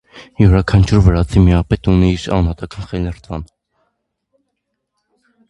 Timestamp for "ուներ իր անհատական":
1.97-2.89